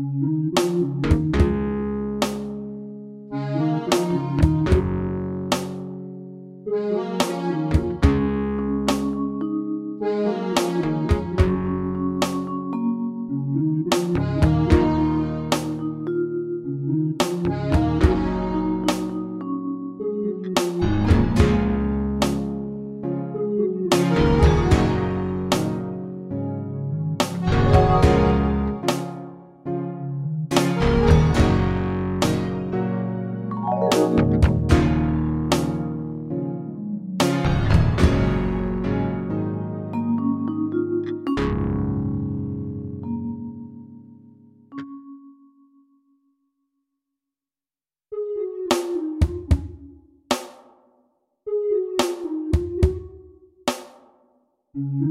[0.00, 1.09] Música
[54.76, 55.09] Mm-hmm.